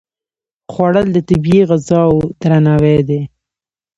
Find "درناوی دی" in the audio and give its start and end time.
2.41-3.21